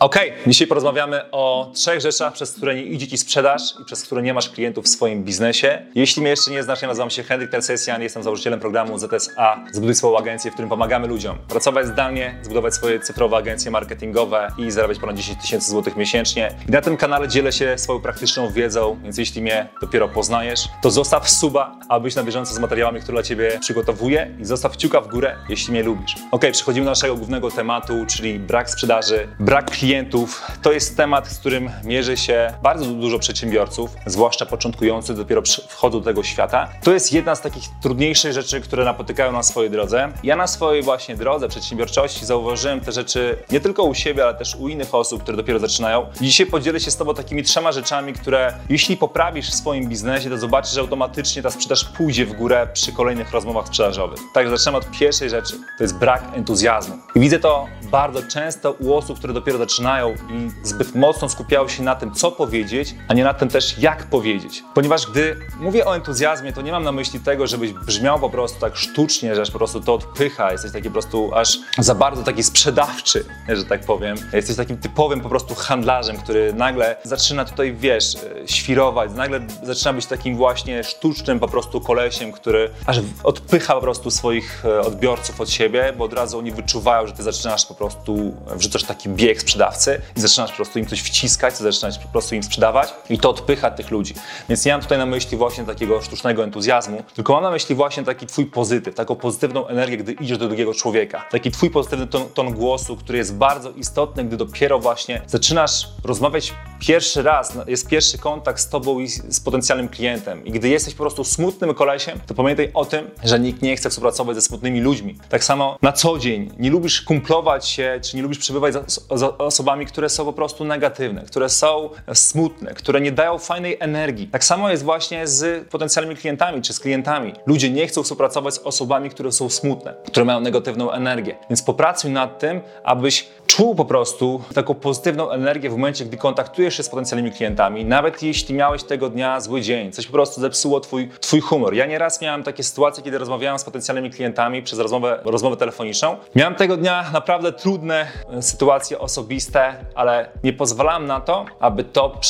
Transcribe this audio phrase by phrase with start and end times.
[0.00, 4.22] Okej, dzisiaj porozmawiamy o trzech rzeczach, przez które nie idzie Ci sprzedaż i przez które
[4.22, 5.82] nie masz klientów w swoim biznesie.
[5.94, 9.94] Jeśli mnie jeszcze nie znasz, ja nazywam się Henryk Tersesjan, jestem założycielem programu ZSA Zbuduj
[9.94, 14.98] swoją agencję, w którym pomagamy ludziom pracować zdalnie, zbudować swoje cyfrowe agencje marketingowe i zarabiać
[14.98, 16.54] ponad 10 tysięcy złotych miesięcznie.
[16.68, 20.90] I na tym kanale dzielę się swoją praktyczną wiedzą, więc jeśli mnie dopiero poznajesz, to
[20.90, 25.08] zostaw suba, aby na bieżąco z materiałami, które dla Ciebie przygotowuję i zostaw kciuka w
[25.08, 26.14] górę, jeśli mnie lubisz.
[26.30, 31.28] Ok, przechodzimy do naszego głównego tematu, czyli brak sprzedaży, brak klientów klientów to jest temat,
[31.28, 36.68] z którym mierzy się bardzo dużo przedsiębiorców, zwłaszcza początkujących, dopiero wchodzą do tego świata.
[36.82, 40.12] To jest jedna z takich trudniejszych rzeczy, które napotykają na swojej drodze.
[40.22, 44.54] Ja na swojej właśnie drodze przedsiębiorczości zauważyłem te rzeczy nie tylko u siebie, ale też
[44.54, 46.06] u innych osób, które dopiero zaczynają.
[46.20, 50.38] Dzisiaj podzielę się z Tobą takimi trzema rzeczami, które jeśli poprawisz w swoim biznesie, to
[50.38, 54.20] zobaczysz, że automatycznie ta sprzedaż pójdzie w górę przy kolejnych rozmowach sprzedażowych.
[54.34, 55.54] Także zaczynamy od pierwszej rzeczy.
[55.78, 56.98] To jest brak entuzjazmu.
[57.14, 61.68] I widzę to bardzo często u osób, które dopiero zaczynają zaczynają i zbyt mocno skupiają
[61.68, 64.62] się na tym, co powiedzieć, a nie na tym też, jak powiedzieć.
[64.74, 68.60] Ponieważ gdy mówię o entuzjazmie, to nie mam na myśli tego, żebyś brzmiał po prostu
[68.60, 72.22] tak sztucznie, że aż po prostu to odpycha, jesteś taki po prostu aż za bardzo
[72.22, 74.16] taki sprzedawczy, że tak powiem.
[74.32, 78.16] Jesteś takim typowym po prostu handlarzem, który nagle zaczyna tutaj, wiesz,
[78.46, 84.10] świrować, nagle zaczyna być takim właśnie sztucznym po prostu kolesiem, który aż odpycha po prostu
[84.10, 88.36] swoich e, odbiorców od siebie, bo od razu oni wyczuwają, że ty zaczynasz po prostu,
[88.56, 92.34] wrzucasz taki bieg sprzedawczy sprzedawcy i zaczynasz po prostu im coś wciskać, zaczynasz po prostu
[92.34, 94.14] im sprzedawać i to odpycha tych ludzi.
[94.48, 98.04] Więc nie mam tutaj na myśli właśnie takiego sztucznego entuzjazmu, tylko mam na myśli właśnie
[98.04, 101.26] taki twój pozytyw, taką pozytywną energię, gdy idziesz do drugiego człowieka.
[101.30, 106.54] Taki twój pozytywny ton, ton głosu, który jest bardzo istotny, gdy dopiero właśnie zaczynasz rozmawiać
[106.80, 110.44] pierwszy raz, no, jest pierwszy kontakt z tobą i z potencjalnym klientem.
[110.44, 113.90] I gdy jesteś po prostu smutnym kolesiem, to pamiętaj o tym, że nikt nie chce
[113.90, 115.18] współpracować ze smutnymi ludźmi.
[115.28, 119.00] Tak samo na co dzień nie lubisz kumplować się, czy nie lubisz przebywać z,
[119.38, 124.26] osobami, osobami, które są po prostu negatywne, które są smutne, które nie dają fajnej energii.
[124.26, 127.32] Tak samo jest właśnie z potencjalnymi klientami czy z klientami.
[127.46, 131.36] Ludzie nie chcą współpracować z osobami, które są smutne, które mają negatywną energię.
[131.50, 136.76] Więc popracuj nad tym, abyś czuł po prostu taką pozytywną energię w momencie, gdy kontaktujesz
[136.76, 140.80] się z potencjalnymi klientami, nawet jeśli miałeś tego dnia zły dzień, coś po prostu zepsuło
[140.80, 141.74] twój, twój humor.
[141.74, 146.16] Ja nieraz miałem takie sytuacje, kiedy rozmawiałem z potencjalnymi klientami przez rozmowę, rozmowę telefoniczną.
[146.34, 149.47] Miałem tego dnia naprawdę trudne e, sytuacje osobiste,
[149.94, 152.20] ale nie pozwalałem na to, aby to,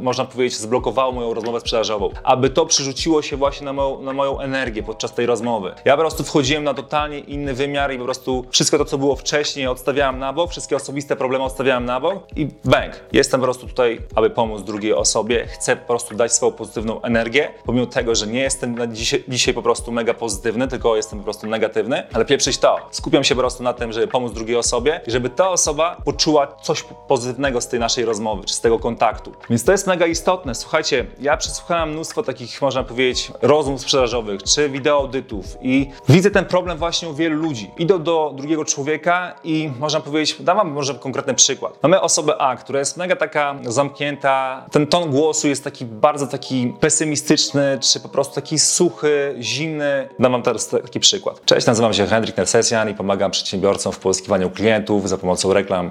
[0.00, 4.40] można powiedzieć, zblokowało moją rozmowę sprzedażową, aby to przerzuciło się właśnie na moją, na moją
[4.40, 5.74] energię podczas tej rozmowy.
[5.84, 9.16] Ja po prostu wchodziłem na totalnie inny wymiar i po prostu wszystko to, co było
[9.16, 13.00] wcześniej, odstawiałem na bok, wszystkie osobiste problemy odstawiałem na bok i bang.
[13.12, 15.46] Jestem po prostu tutaj, aby pomóc drugiej osobie.
[15.46, 19.62] Chcę po prostu dać swoją pozytywną energię, pomimo tego, że nie jestem dzisiaj, dzisiaj po
[19.62, 22.76] prostu mega pozytywny, tylko jestem po prostu negatywny, ale pieprzyć to.
[22.90, 26.46] Skupiam się po prostu na tym, żeby pomóc drugiej osobie i żeby ta osoba poczuła
[26.68, 29.32] coś pozytywnego z tej naszej rozmowy, czy z tego kontaktu.
[29.50, 30.54] Więc to jest mega istotne.
[30.54, 36.44] Słuchajcie, ja przesłuchałem mnóstwo takich, można powiedzieć, rozmów sprzedażowych, czy wideo audytów i widzę ten
[36.44, 37.70] problem właśnie u wielu ludzi.
[37.78, 41.78] Idą do drugiego człowieka i można powiedzieć, dam wam może konkretny przykład.
[41.82, 46.74] Mamy osobę A, która jest mega taka zamknięta, ten ton głosu jest taki bardzo taki
[46.80, 50.08] pesymistyczny, czy po prostu taki suchy, zimny.
[50.18, 51.44] Dam wam teraz taki przykład.
[51.44, 55.90] Cześć, nazywam się Henryk Nersesjan i pomagam przedsiębiorcom w pozyskiwaniu klientów za pomocą reklam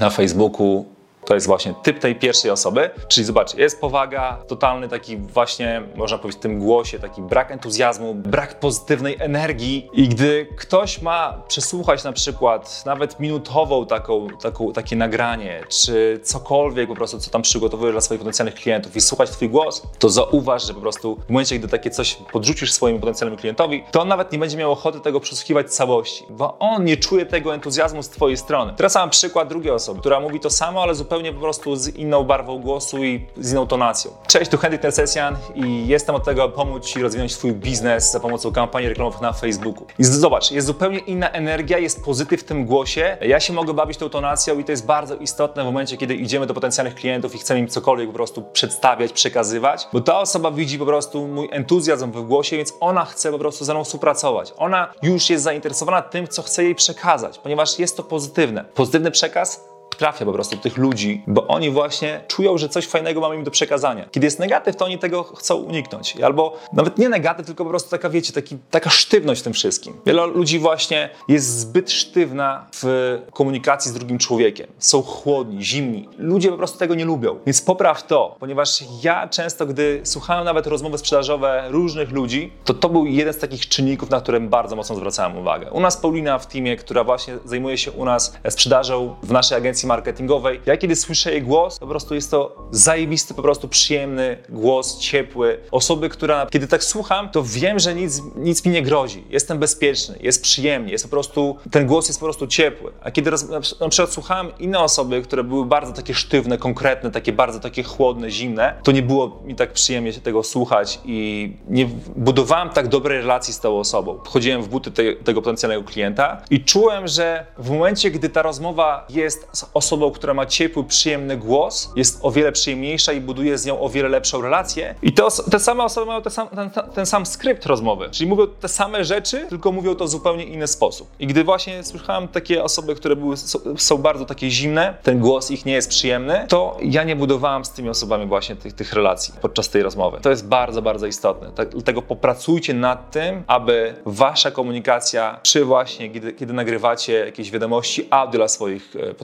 [0.00, 0.86] na Facebooku,
[1.24, 6.18] to jest właśnie typ tej pierwszej osoby, czyli zobacz, jest powaga, totalny taki właśnie, można
[6.18, 12.04] powiedzieć, w tym głosie, taki brak entuzjazmu, brak pozytywnej energii i gdy ktoś ma przesłuchać
[12.04, 17.94] na przykład nawet minutową taką, taką, takie nagranie, czy cokolwiek po prostu, co tam przygotowujesz
[17.94, 21.58] dla swoich potencjalnych klientów i słuchać twój głos, to zauważ, że po prostu w momencie,
[21.58, 25.20] gdy takie coś podrzucisz swojemu potencjalnemu klientowi, to on nawet nie będzie miał ochoty tego
[25.20, 28.72] przesłuchiwać całości, bo on nie czuje tego entuzjazmu z twojej strony.
[28.76, 31.88] Teraz mam przykład drugiej osoby, która mówi to samo, ale zupełnie zupełnie po prostu z
[31.88, 34.10] inną barwą głosu i z inną tonacją.
[34.26, 38.20] Cześć, tu Henryk Tersesjan i jestem od tego, aby pomóc Ci rozwinąć Twój biznes za
[38.20, 39.86] pomocą kampanii reklamowych na Facebooku.
[39.98, 43.16] I zobacz, jest zupełnie inna energia, jest pozytyw w tym głosie.
[43.20, 46.46] Ja się mogę bawić tą tonacją i to jest bardzo istotne w momencie, kiedy idziemy
[46.46, 50.78] do potencjalnych klientów i chcemy im cokolwiek po prostu przedstawiać, przekazywać, bo ta osoba widzi
[50.78, 54.52] po prostu mój entuzjazm w głosie, więc ona chce po prostu ze mną współpracować.
[54.56, 58.64] Ona już jest zainteresowana tym, co chcę jej przekazać, ponieważ jest to pozytywne.
[58.64, 63.34] Pozytywny przekaz trafia po prostu tych ludzi, bo oni właśnie czują, że coś fajnego mamy
[63.34, 64.08] im do przekazania.
[64.10, 66.16] Kiedy jest negatyw, to oni tego chcą uniknąć.
[66.16, 69.94] Albo nawet nie negatyw, tylko po prostu taka, wiecie, taki, taka sztywność w tym wszystkim.
[70.06, 74.66] Wiele ludzi właśnie jest zbyt sztywna w komunikacji z drugim człowiekiem.
[74.78, 76.08] Są chłodni, zimni.
[76.18, 77.38] Ludzie po prostu tego nie lubią.
[77.46, 82.88] Więc popraw to, ponieważ ja często, gdy słuchałem nawet rozmowy sprzedażowe różnych ludzi, to to
[82.88, 85.70] był jeden z takich czynników, na którym bardzo mocno zwracałem uwagę.
[85.70, 89.88] U nas Paulina w teamie, która właśnie zajmuje się u nas sprzedażą w naszej agencji
[89.90, 90.60] marketingowej.
[90.66, 95.58] Ja kiedy słyszę jej głos, po prostu jest to zajebisty, po prostu przyjemny głos, ciepły.
[95.70, 99.24] Osoby, która, kiedy tak słucham, to wiem, że nic, nic mi nie grozi.
[99.30, 102.92] Jestem bezpieczny, jest przyjemnie, jest po prostu, ten głos jest po prostu ciepły.
[103.02, 103.48] A kiedy roz,
[103.80, 108.30] na przykład słuchałem inne osoby, które były bardzo takie sztywne, konkretne, takie bardzo takie chłodne,
[108.30, 111.86] zimne, to nie było mi tak przyjemnie się tego słuchać i nie
[112.16, 114.18] budowałem tak dobrej relacji z tą osobą.
[114.24, 119.06] Wchodziłem w buty te, tego potencjalnego klienta i czułem, że w momencie, gdy ta rozmowa
[119.08, 123.80] jest osobą, która ma ciepły, przyjemny głos, jest o wiele przyjemniejsza i buduje z nią
[123.80, 124.94] o wiele lepszą relację.
[125.02, 128.46] I te, te same osoby mają ten sam, ten, ten sam skrypt rozmowy, czyli mówią
[128.46, 131.08] te same rzeczy, tylko mówią to w zupełnie inny sposób.
[131.18, 133.36] I gdy właśnie słyszałem takie osoby, które były,
[133.76, 137.70] są bardzo takie zimne, ten głos ich nie jest przyjemny, to ja nie budowałem z
[137.70, 140.18] tymi osobami właśnie tych, tych relacji podczas tej rozmowy.
[140.22, 141.50] To jest bardzo, bardzo istotne.
[141.52, 148.06] Tak, dlatego popracujcie nad tym, aby wasza komunikacja przy właśnie, kiedy, kiedy nagrywacie jakieś wiadomości
[148.10, 149.14] audio dla swoich e,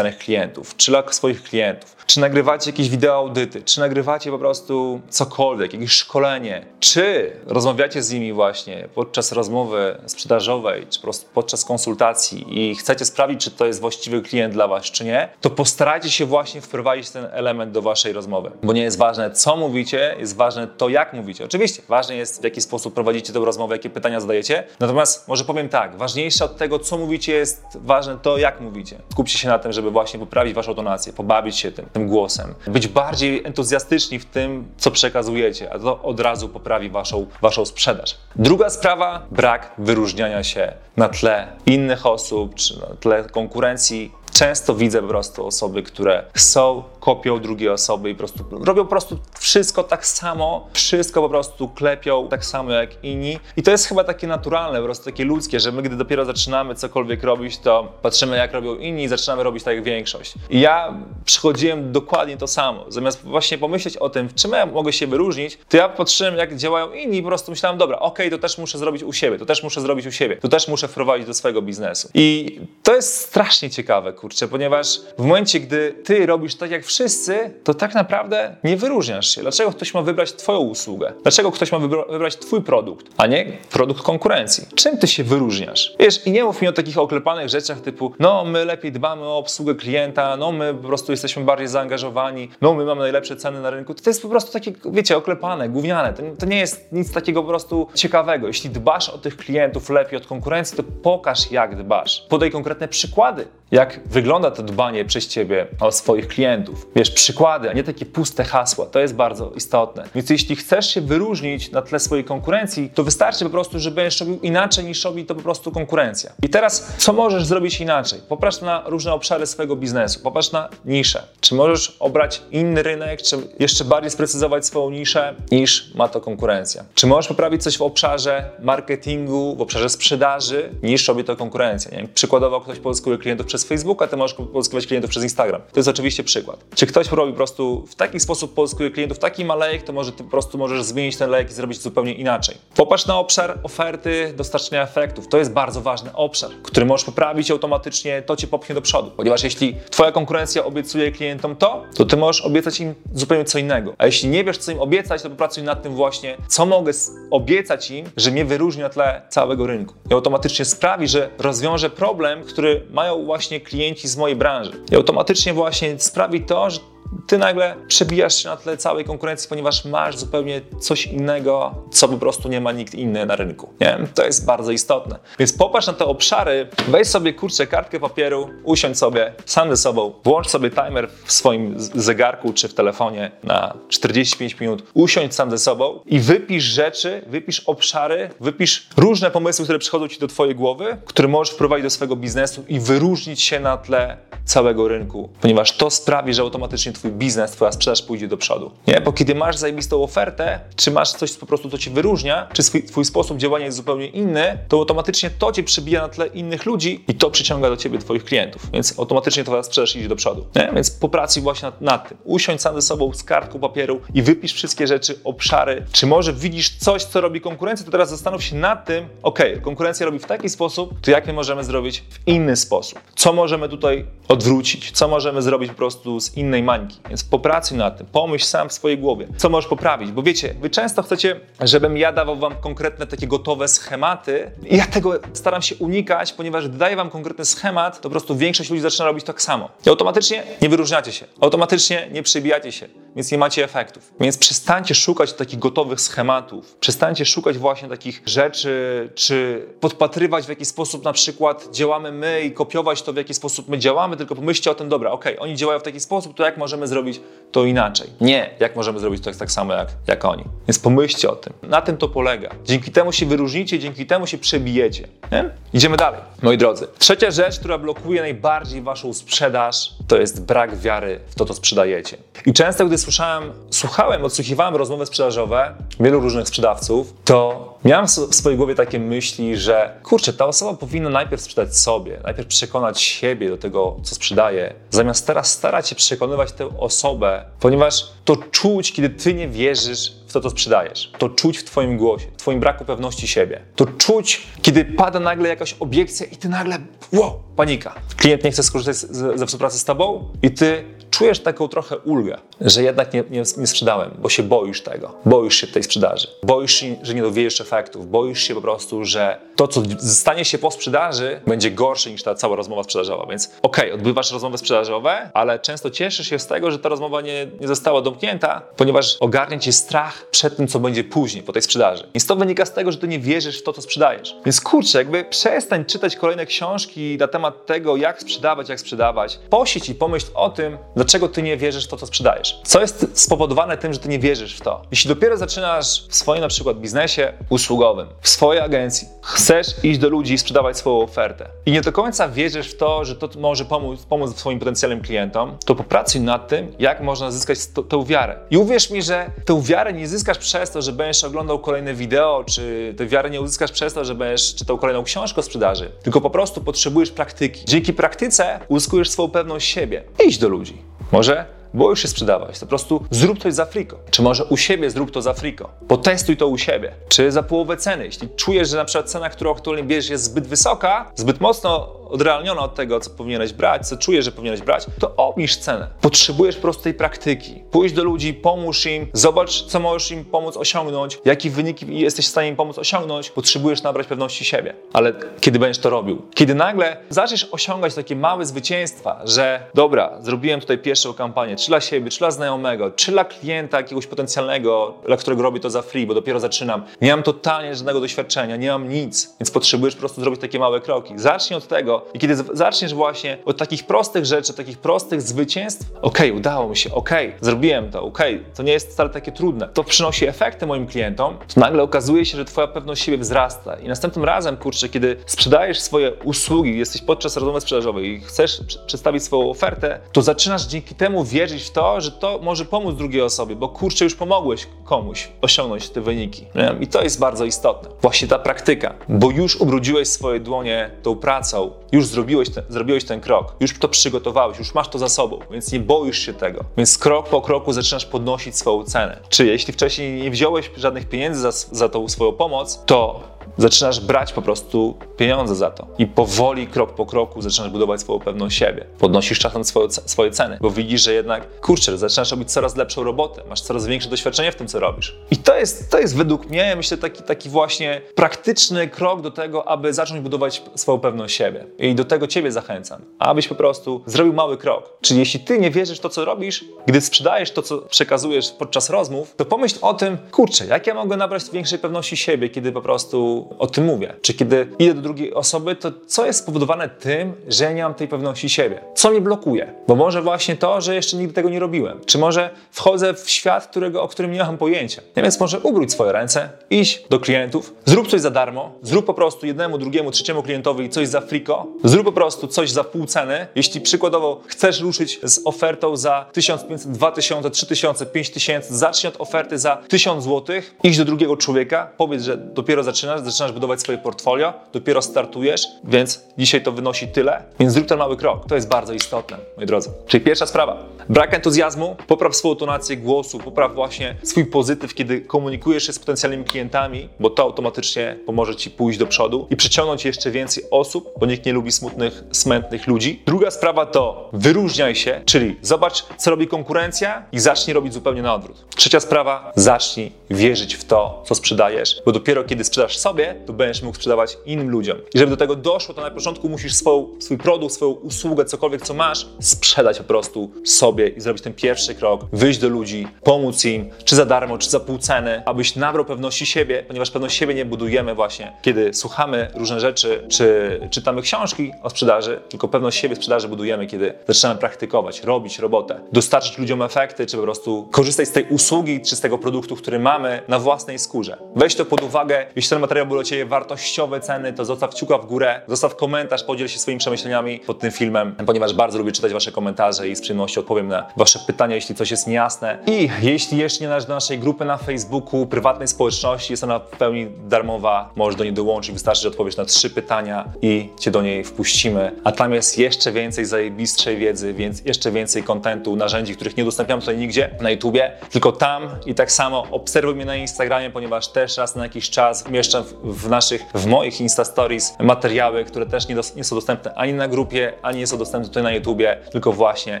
[0.18, 5.72] klientów, czy dla swoich klientów, czy nagrywacie jakieś wideo audyty, czy nagrywacie po prostu cokolwiek,
[5.72, 12.44] jakieś szkolenie, czy rozmawiacie z nimi właśnie podczas rozmowy sprzedażowej, czy po prostu podczas konsultacji
[12.48, 16.26] i chcecie sprawdzić, czy to jest właściwy klient dla was, czy nie, to postarajcie się
[16.26, 18.50] właśnie wprowadzić ten element do waszej rozmowy.
[18.62, 21.44] Bo nie jest ważne, co mówicie, jest ważne to, jak mówicie.
[21.44, 24.64] Oczywiście, ważne jest, w jaki sposób prowadzicie tę rozmowę, jakie pytania zadajecie.
[24.80, 28.98] Natomiast może powiem tak, ważniejsze od tego, co mówicie, jest ważne to, jak mówicie.
[29.12, 32.88] Skupcie się na tym, żeby właśnie poprawić waszą tonację, pobawić się tym, tym głosem, być
[32.88, 38.16] bardziej entuzjastyczni w tym, co przekazujecie, a to od razu poprawi waszą, waszą sprzedaż.
[38.36, 45.02] Druga sprawa, brak wyróżniania się na tle innych osób, czy na tle konkurencji Często widzę
[45.02, 49.84] po prostu osoby, które są kopią drugiej osoby i po prostu robią po prostu wszystko
[49.84, 53.38] tak samo, wszystko po prostu klepią tak samo jak inni.
[53.56, 56.74] I to jest chyba takie naturalne, po prostu takie ludzkie, że my gdy dopiero zaczynamy
[56.74, 60.34] cokolwiek robić, to patrzymy jak robią inni i zaczynamy robić tak jak większość.
[60.50, 60.94] I ja
[61.24, 62.84] przychodziłem dokładnie to samo.
[62.88, 66.56] Zamiast właśnie pomyśleć o tym, w czym ja mogę się wyróżnić, to ja patrzyłem jak
[66.56, 69.38] działają inni i po prostu myślałem, dobra, okej, okay, to też muszę zrobić u siebie,
[69.38, 72.08] to też muszę zrobić u siebie, to też muszę wprowadzić do swojego biznesu.
[72.14, 77.50] I to jest strasznie ciekawe, kurczę, ponieważ w momencie, gdy ty robisz tak jak wszyscy,
[77.64, 79.40] to tak naprawdę nie wyróżniasz się.
[79.40, 81.12] Dlaczego ktoś ma wybrać twoją usługę?
[81.22, 84.66] Dlaczego ktoś ma wybrać twój produkt, a nie produkt konkurencji?
[84.74, 85.94] Czym ty się wyróżniasz?
[86.00, 89.38] Wiesz, i nie mów mi o takich oklepanych rzeczach typu, no my lepiej dbamy o
[89.38, 93.70] obsługę klienta, no my po prostu jesteśmy bardziej zaangażowani, no my mamy najlepsze ceny na
[93.70, 93.94] rynku.
[93.94, 96.12] To jest po prostu takie, wiecie, oklepane, gówniane.
[96.12, 98.46] To, to nie jest nic takiego po prostu ciekawego.
[98.46, 102.26] Jeśli dbasz o tych klientów lepiej od konkurencji, to pokaż jak dbasz.
[102.28, 106.86] Podaj konkretne przykłady, jak wygląda to dbanie przez ciebie o swoich klientów.
[106.96, 108.86] Wiesz, przykłady, a nie takie puste hasła.
[108.86, 110.04] To jest bardzo istotne.
[110.14, 114.20] Więc jeśli chcesz się wyróżnić na tle swojej konkurencji, to wystarczy po prostu, że będziesz
[114.20, 116.32] robił inaczej niż robi to po prostu konkurencja.
[116.42, 118.20] I teraz, co możesz zrobić inaczej?
[118.28, 121.22] Popatrz na różne obszary swojego biznesu, popatrz na niszę.
[121.40, 126.84] Czy możesz obrać inny rynek, czy jeszcze bardziej sprecyzować swoją niszę niż ma to konkurencja?
[126.94, 132.00] Czy możesz poprawić coś w obszarze marketingu, w obszarze sprzedaży niż robi to konkurencja?
[132.00, 135.60] Nie przykładowo ktoś pozyskuje klientów przez Facebooka, ty możesz pozyskiwać klientów przez Instagram.
[135.72, 136.64] To jest oczywiście przykład.
[136.74, 140.12] Czy ktoś robi po prostu w taki sposób pozyskuje klientów, taki ma lejek, to może
[140.12, 142.56] ty po prostu możesz zmienić ten lejek i zrobić zupełnie inaczej.
[142.76, 145.28] Popatrz na obszar oferty dostarczenia efektów.
[145.28, 149.10] To jest bardzo ważny obszar, który możesz poprawić automatycznie, to cię popchnie do przodu.
[149.16, 153.94] Ponieważ jeśli twoja konkurencja obiecuje klientom to, to ty możesz obiecać im zupełnie co innego.
[153.98, 156.92] A jeśli nie wiesz, co im obiecać, to popracuj nad tym właśnie, co mogę
[157.30, 159.94] obiecać im, że mnie wyróżni na tle całego rynku.
[160.10, 164.72] I automatycznie sprawi, że rozwiążę problem, który mają właśnie klienci z mojej branży.
[164.92, 166.80] I automatycznie właśnie sprawi to, że
[167.26, 172.18] ty nagle przebijasz się na tle całej konkurencji, ponieważ masz zupełnie coś innego, co po
[172.18, 173.68] prostu nie ma nikt inny na rynku.
[173.80, 173.98] Nie?
[174.14, 175.18] To jest bardzo istotne.
[175.38, 180.12] Więc popatrz na te obszary, weź sobie kurczę kartkę papieru, usiądź sobie sam ze sobą,
[180.24, 185.58] włącz sobie timer w swoim zegarku czy w telefonie na 45 minut, usiądź sam ze
[185.58, 190.96] sobą i wypisz rzeczy, wypisz obszary, wypisz różne pomysły, które przychodzą ci do twojej głowy,
[191.04, 195.90] które możesz wprowadzić do swojego biznesu i wyróżnić się na tle całego rynku, ponieważ to
[195.90, 198.70] sprawi, że automatycznie twój biznes, twoja sprzedaż pójdzie do przodu.
[198.86, 199.00] Nie?
[199.00, 202.82] Bo kiedy masz zajebistą ofertę, czy masz coś po prostu, co ci wyróżnia, czy swój,
[202.82, 207.04] twój sposób działania jest zupełnie inny, to automatycznie to cię przebija na tle innych ludzi
[207.08, 208.70] i to przyciąga do ciebie twoich klientów.
[208.72, 210.46] Więc automatycznie twoja sprzedaż idzie do przodu.
[210.56, 210.70] Nie?
[210.74, 212.18] Więc popracuj właśnie nad, nad tym.
[212.24, 215.86] Usiądź sam ze sobą z kartką papieru i wypisz wszystkie rzeczy, obszary.
[215.92, 220.06] Czy może widzisz coś, co robi konkurencja, to teraz zastanów się nad tym, ok, konkurencja
[220.06, 223.00] robi w taki sposób, to jak my możemy zrobić w inny sposób?
[223.16, 224.90] Co możemy tutaj odwrócić?
[224.90, 227.00] Co możemy zrobić po prostu z innej mańki?
[227.08, 230.70] Więc popracuj nad tym, pomyśl sam w swojej głowie, co możesz poprawić, bo wiecie, wy
[230.70, 235.76] często chcecie, żebym ja dawał wam konkretne takie gotowe schematy i ja tego staram się
[235.76, 239.42] unikać, ponieważ gdy daję wam konkretny schemat, to po prostu większość ludzi zaczyna robić tak
[239.42, 239.68] samo.
[239.86, 244.12] I automatycznie nie wyróżniacie się, automatycznie nie przebijacie się, więc nie macie efektów.
[244.20, 248.74] Więc przestańcie szukać takich gotowych schematów, przestańcie szukać właśnie takich rzeczy,
[249.14, 253.68] czy podpatrywać w jaki sposób na przykład działamy my i kopiować to, w jaki sposób
[253.68, 256.56] my działamy, tylko pomyślcie o tym, dobra, ok, oni działają w taki sposób, to jak
[256.74, 257.20] możemy zrobić
[257.52, 258.10] to inaczej?
[258.20, 260.44] Nie, jak możemy zrobić to tak samo jak, jak oni.
[260.68, 261.52] Więc pomyślcie o tym.
[261.62, 262.50] Na tym to polega.
[262.64, 265.08] Dzięki temu się wyróżnicie, dzięki temu się przebijecie.
[265.32, 265.50] Nie?
[265.72, 266.86] Idziemy dalej, moi drodzy.
[266.98, 272.16] Trzecia rzecz, która blokuje najbardziej waszą sprzedaż, to jest brak wiary w to, co sprzedajecie.
[272.46, 278.56] I często, gdy słyszałem, słuchałem, odsłuchiwałem rozmowy sprzedażowe wielu różnych sprzedawców, to miałem w swojej
[278.56, 283.56] głowie takie myśli, że kurczę, ta osoba powinna najpierw sprzedać sobie, najpierw przekonać siebie do
[283.56, 289.34] tego, co sprzedaje, zamiast teraz starać się przekonywać tę osobę, ponieważ to czuć, kiedy ty
[289.34, 291.12] nie wierzysz w to, co sprzedajesz.
[291.18, 293.60] To czuć w twoim głosie, w twoim braku pewności siebie.
[293.76, 296.78] To czuć, kiedy pada nagle jakaś obiekcja i ty nagle,
[297.12, 297.94] wow, panika.
[298.16, 302.82] Klient nie chce skorzystać ze współpracy z tobą i ty czujesz taką trochę ulgę, że
[302.82, 305.14] jednak nie, nie, nie, sprzedałem, bo się boisz tego.
[305.24, 306.28] Boisz się tej sprzedaży.
[306.42, 308.10] Boisz się, że nie dowiejesz efektów.
[308.10, 312.34] Boisz się po prostu, że to, co stanie się po sprzedaży, będzie gorsze niż ta
[312.34, 313.26] cała rozmowa sprzedażowa.
[313.26, 317.20] Więc okej, okay, odbywasz rozmowy sprzedażowe, ale często cieszysz się z tego, że ta rozmowa
[317.20, 321.62] nie, nie została domknięta, ponieważ ogarnia cię strach przed tym, co będzie później, po tej
[321.62, 322.08] sprzedaży.
[322.14, 324.36] Więc to wynika z tego, że ty nie wierzysz w to, co sprzedajesz.
[324.44, 329.38] Więc kurczę, jakby przestań czytać kolejne książki na temat tego, jak sprzedawać, jak sprzedawać.
[329.50, 332.43] Posiedź i pomyśl o tym, dlaczego ty nie wierzysz w to, co sprzedajesz.
[332.64, 334.82] Co jest spowodowane tym, że ty nie wierzysz w to?
[334.90, 340.08] Jeśli dopiero zaczynasz w swoim na przykład biznesie usługowym, w swojej agencji, chcesz iść do
[340.08, 343.64] ludzi i sprzedawać swoją ofertę i nie do końca wierzysz w to, że to może
[343.64, 347.58] pomóc, pomóc swoim potencjalnym klientom, to popracuj nad tym, jak można zyskać
[347.88, 348.38] tę wiarę.
[348.50, 352.44] I uwierz mi, że tę wiarę nie zyskasz przez to, że będziesz oglądał kolejne wideo,
[352.44, 356.20] czy tę wiarę nie uzyskasz przez to, że będziesz czytał kolejną książkę o sprzedaży, tylko
[356.20, 357.64] po prostu potrzebujesz praktyki.
[357.64, 360.04] Dzięki praktyce uzyskujesz swoją pewność siebie.
[360.26, 360.82] Idź do ludzi.
[361.12, 363.98] Może boisz się sprzedawać, to po prostu zrób coś za friko.
[364.10, 365.70] Czy może u siebie zrób to za friko.
[365.88, 366.92] Potestuj to u siebie.
[367.08, 368.04] Czy za połowę ceny.
[368.04, 372.62] Jeśli czujesz, że na przykład cena, którą aktualnie bierzesz jest zbyt wysoka, zbyt mocno odrealniona
[372.62, 375.88] od tego, co powinieneś brać, co czujesz, że powinieneś brać, to obniż cenę.
[376.00, 377.62] Potrzebujesz po prostu tej praktyki.
[377.70, 382.28] Pójdź do ludzi, pomóż im, zobacz, co możesz im pomóc osiągnąć, jakie wyniki jesteś w
[382.28, 383.30] stanie im pomóc osiągnąć.
[383.30, 384.74] Potrzebujesz nabrać pewności siebie.
[384.92, 386.22] Ale kiedy będziesz to robił?
[386.34, 391.80] Kiedy nagle zaczniesz osiągać takie małe zwycięstwa, że dobra, zrobiłem tutaj pierwszą kampanię, czy dla
[391.80, 396.06] siebie, czy dla znajomego, czy dla klienta jakiegoś potencjalnego, dla którego robię to za free,
[396.06, 396.84] bo dopiero zaczynam.
[397.00, 400.80] Nie mam totalnie żadnego doświadczenia, nie mam nic, więc potrzebujesz po prostu zrobić takie małe
[400.80, 401.14] kroki.
[401.16, 406.30] Zacznij od tego, i kiedy zaczniesz właśnie od takich prostych rzeczy, takich prostych zwycięstw, okej,
[406.30, 409.32] okay, udało mi się, okej, okay, zrobiłem to, okej, okay, to nie jest wcale takie
[409.32, 413.74] trudne, to przynosi efekty moim klientom, to nagle okazuje się, że twoja pewność siebie wzrasta.
[413.74, 419.22] I następnym razem, kurczę, kiedy sprzedajesz swoje usługi, jesteś podczas rozmowy sprzedażowej i chcesz przedstawić
[419.22, 423.56] swoją ofertę, to zaczynasz dzięki temu wierzyć w to, że to może pomóc drugiej osobie,
[423.56, 426.46] bo kurczę, już pomogłeś komuś osiągnąć te wyniki.
[426.80, 427.90] I to jest bardzo istotne.
[428.02, 433.56] Właśnie ta praktyka, bo już ubrudziłeś swoje dłonie tą pracą, już zrobiłeś, zrobiłeś ten krok,
[433.60, 436.64] już to przygotowałeś, już masz to za sobą, więc nie boisz się tego.
[436.76, 439.20] Więc krok po kroku zaczynasz podnosić swoją cenę.
[439.28, 443.20] Czy jeśli wcześniej nie wziąłeś żadnych pieniędzy za, za tą swoją pomoc, to
[443.58, 445.86] zaczynasz brać po prostu pieniądze za to.
[445.98, 448.86] I powoli, krok po kroku zaczynasz budować swoją pewność siebie.
[448.98, 453.42] Podnosisz czasem swoje, swoje ceny, bo widzisz, że jednak, kurczę, zaczynasz robić coraz lepszą robotę,
[453.48, 455.16] masz coraz większe doświadczenie w tym, co robisz.
[455.30, 459.68] I to jest, to jest według mnie, myślę, taki, taki właśnie praktyczny krok do tego,
[459.68, 461.66] aby zacząć budować swoją pewność siebie.
[461.78, 464.90] I do tego Ciebie zachęcam, abyś po prostu zrobił mały krok.
[465.00, 468.90] Czyli jeśli Ty nie wierzysz w to, co robisz, gdy sprzedajesz to, co przekazujesz podczas
[468.90, 472.82] rozmów, to pomyśl o tym, kurczę, jak ja mogę nabrać większej pewności siebie, kiedy po
[472.82, 474.14] prostu o tym mówię.
[474.22, 478.08] Czy kiedy idę do drugiej osoby, to co jest spowodowane tym, że nie mam tej
[478.08, 478.80] pewności siebie?
[478.94, 479.74] Co mnie blokuje?
[479.88, 482.00] Bo może właśnie to, że jeszcze nigdy tego nie robiłem.
[482.06, 485.02] Czy może wchodzę w świat, którego, o którym nie mam pojęcia.
[485.16, 489.14] No więc może ubróć swoje ręce, iść do klientów, zrób coś za darmo, zrób po
[489.14, 493.46] prostu jednemu, drugiemu, trzeciemu klientowi coś za friko, zrób po prostu coś za pół ceny.
[493.54, 499.76] Jeśli przykładowo chcesz ruszyć z ofertą za 1500, 2000, 3000, 5000, zacznij od oferty za
[499.76, 505.02] 1000 zł, idź do drugiego człowieka, powiedz, że dopiero zaczynasz, zaczynasz budować swoje portfolio, dopiero
[505.02, 508.46] startujesz, więc dzisiaj to wynosi tyle, więc zrób ten mały krok.
[508.48, 509.90] To jest bardzo istotne, moi drodzy.
[510.06, 515.86] Czyli pierwsza sprawa, brak entuzjazmu, popraw swoją tonację głosu, popraw właśnie swój pozytyw, kiedy komunikujesz
[515.86, 520.30] się z potencjalnymi klientami, bo to automatycznie pomoże Ci pójść do przodu i przyciągnąć jeszcze
[520.30, 523.22] więcej osób, bo nikt nie lubi smutnych, smętnych ludzi.
[523.26, 528.34] Druga sprawa to wyróżniaj się, czyli zobacz, co robi konkurencja i zacznij robić zupełnie na
[528.34, 528.64] odwrót.
[528.76, 533.82] Trzecia sprawa, zacznij wierzyć w to, co sprzedajesz, bo dopiero kiedy sprzedasz sobie, to będziesz
[533.82, 534.98] mógł sprzedawać innym ludziom.
[535.14, 538.82] I żeby do tego doszło, to na początku musisz swoją, swój produkt, swoją usługę, cokolwiek
[538.82, 543.64] co masz, sprzedać po prostu sobie i zrobić ten pierwszy krok, wyjść do ludzi, pomóc
[543.64, 547.54] im, czy za darmo, czy za pół ceny, abyś nabrał pewności siebie, ponieważ pewność siebie
[547.54, 553.16] nie budujemy właśnie, kiedy słuchamy różne rzeczy, czy czytamy książki o sprzedaży, tylko pewność siebie
[553.16, 558.32] sprzedaży budujemy, kiedy zaczynamy praktykować, robić robotę, dostarczyć ludziom efekty, czy po prostu korzystać z
[558.32, 561.36] tej usługi, czy z tego produktu, który mamy na własnej skórze.
[561.56, 565.18] Weź to pod uwagę, jeśli ten materiał był dla Ciebie wartościowy, ceny, to zostaw kciuka
[565.18, 569.32] w górę, zostaw komentarz, podziel się swoimi przemyśleniami pod tym filmem, ponieważ bardzo lubię czytać
[569.32, 572.78] Wasze komentarze i z przyjemnością odpowiem na Wasze pytania, jeśli coś jest niejasne.
[572.86, 576.96] I jeśli jeszcze nie należysz do naszej grupy na Facebooku, prywatnej społeczności, jest ona w
[576.98, 581.22] pełni darmowa, możesz do niej dołączyć, wystarczy, że odpowiesz na trzy pytania i Cię do
[581.22, 582.12] niej wpuścimy.
[582.24, 587.00] A tam jest jeszcze więcej zajebistszej wiedzy, więc jeszcze więcej kontentu, narzędzi, których nie udostępniam
[587.00, 591.56] tutaj nigdzie na YouTubie, tylko tam i tak samo obserwuj mnie na Instagramie, ponieważ też
[591.56, 596.08] raz na jakiś czas umieszczam w, w naszych, w moich Insta Stories materiały, które też
[596.08, 599.52] nie, nie są dostępne ani na grupie, ani nie są dostępne tutaj na YouTubie, tylko
[599.52, 600.00] właśnie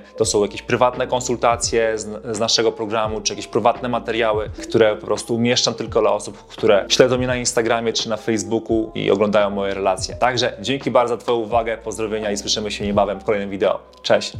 [0.16, 5.06] to są jakieś prywatne konsultacje z, z naszego programu, czy jakieś prywatne materiały, które po
[5.06, 9.50] prostu umieszczam tylko dla osób, które śledzą mnie na Instagramie czy na Facebooku i oglądają
[9.50, 10.16] moje relacje.
[10.16, 13.80] Także dzięki bardzo za Twoją uwagę, pozdrowienia i słyszymy się niebawem w kolejnym wideo.
[14.02, 14.32] Cześć!